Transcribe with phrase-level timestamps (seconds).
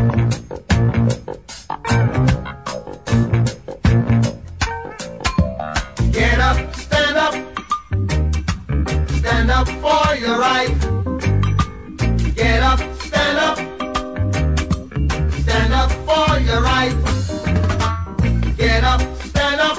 [0.00, 0.08] Get
[6.40, 7.34] up, stand up,
[9.18, 10.40] stand up for your.
[12.34, 13.58] Get up, stand up,
[15.42, 16.64] stand up for your.
[18.56, 19.76] Get up, stand up,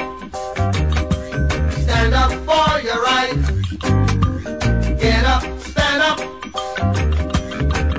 [1.81, 3.07] stand up for your.
[4.99, 6.19] Get up, stand up,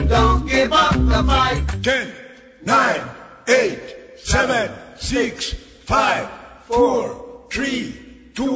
[0.08, 1.61] don't give up the fight.
[1.82, 2.14] 10,
[2.64, 3.00] 9,
[3.48, 3.78] 8,
[4.22, 6.30] 7, 6, 5,
[6.68, 8.46] 4, 3, 2,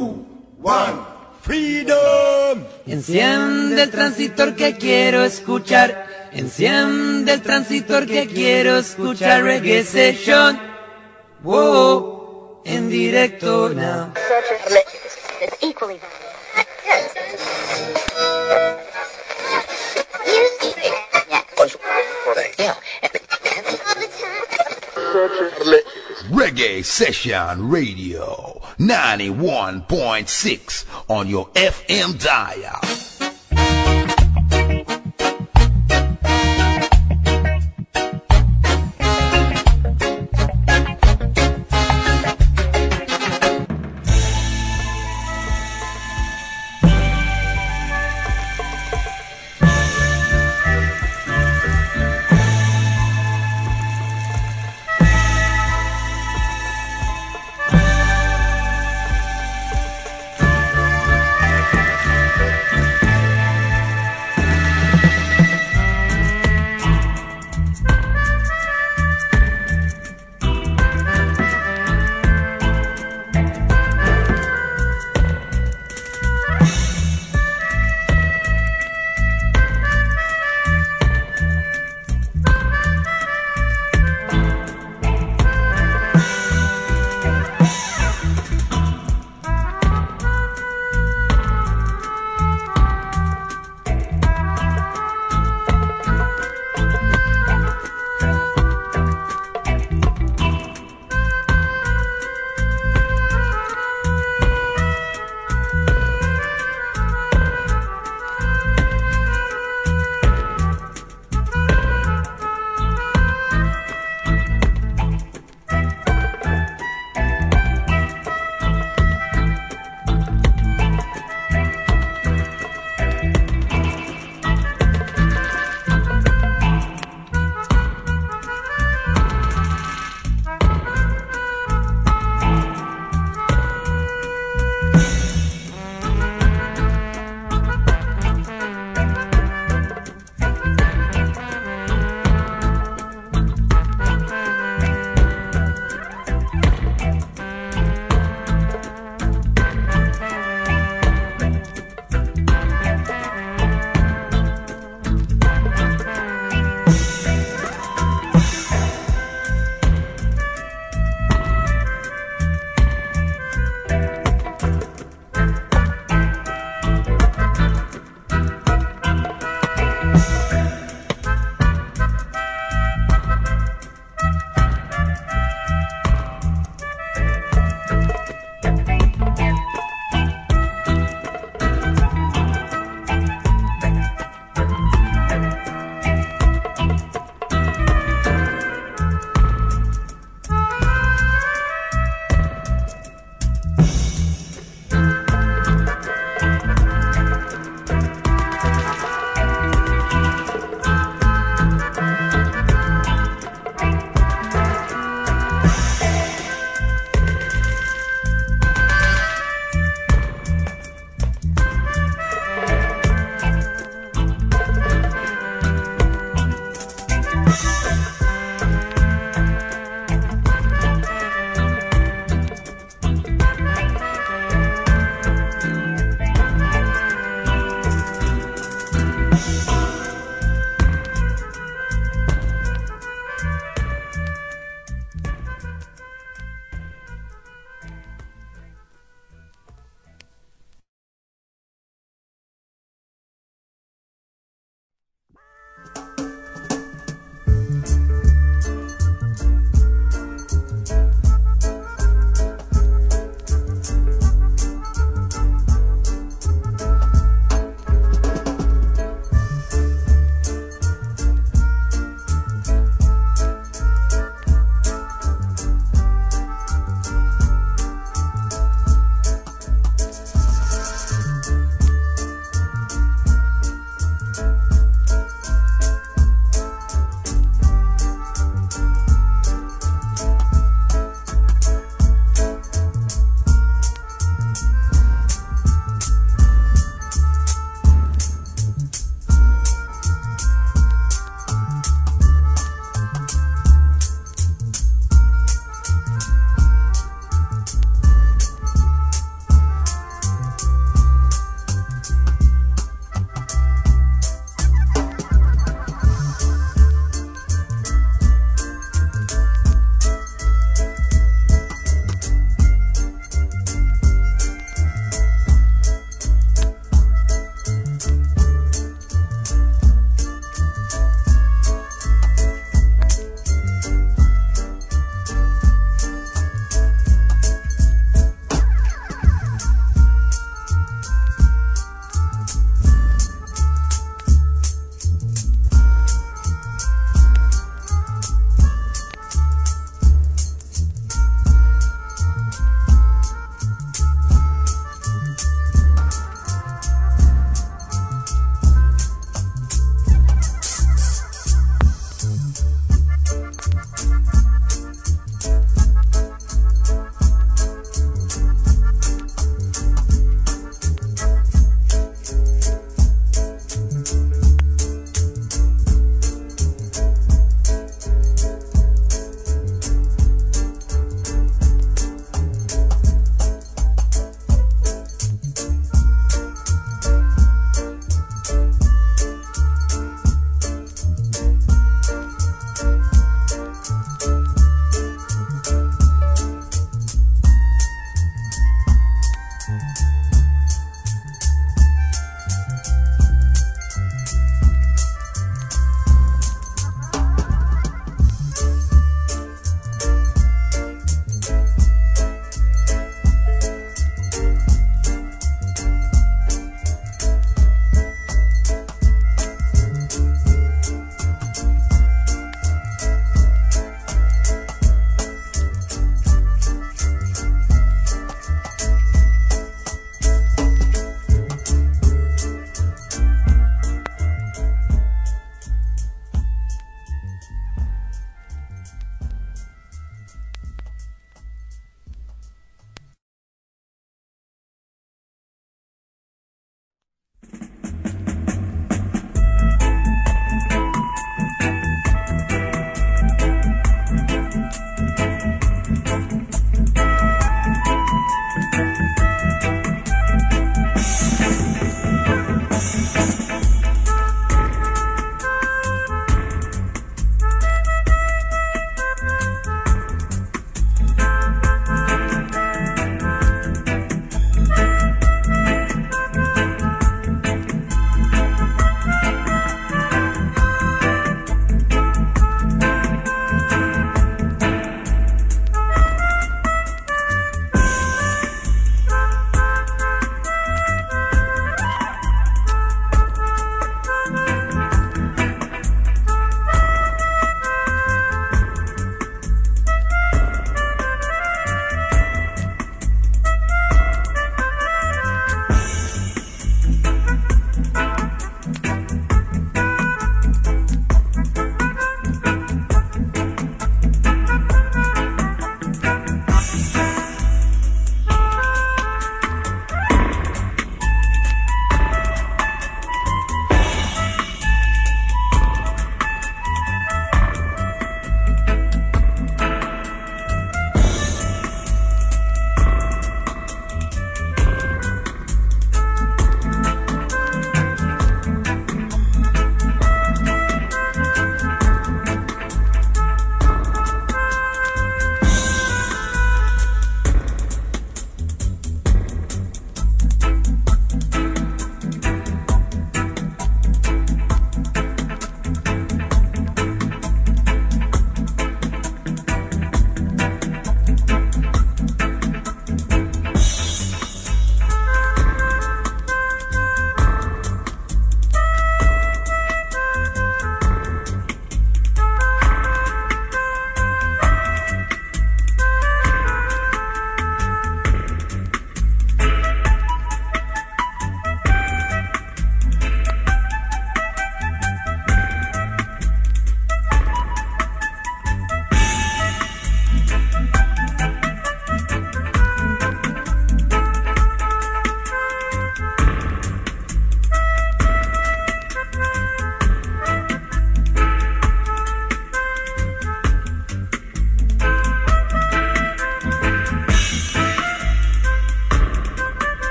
[0.63, 1.17] 1.
[1.41, 2.63] Freedom.
[2.85, 6.29] Enciende el transitor que quiero escuchar.
[6.31, 9.43] Enciende el transitor que quiero escuchar.
[9.43, 10.59] Reggae Session.
[11.41, 12.61] Wow.
[12.65, 14.13] En directo now.
[26.29, 33.16] Reggae Session Radio 91.6 on your FM dial.